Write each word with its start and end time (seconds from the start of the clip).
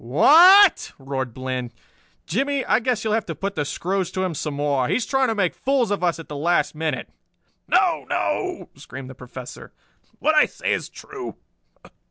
"Wh 0.03 0.23
a 0.25 0.65
a 0.65 0.71
t?" 0.75 0.91
roared 0.97 1.31
Bland. 1.35 1.75
"Jimmie, 2.25 2.65
I 2.65 2.79
guess 2.79 3.03
you'll 3.03 3.13
have 3.13 3.27
to 3.27 3.35
put 3.35 3.53
the 3.53 3.63
screws 3.63 4.09
to 4.13 4.23
him 4.23 4.33
some 4.33 4.55
more. 4.55 4.87
He's 4.87 5.05
trying 5.05 5.27
to 5.27 5.35
make 5.35 5.53
fools 5.53 5.91
of 5.91 6.03
us 6.03 6.17
at 6.17 6.27
the 6.27 6.35
last 6.35 6.73
minute!" 6.73 7.07
"No, 7.67 8.07
no!" 8.09 8.69
screamed 8.73 9.11
the 9.11 9.13
Professor. 9.13 9.73
"What 10.17 10.33
I 10.33 10.47
say 10.47 10.73
is 10.73 10.89
true. 10.89 11.35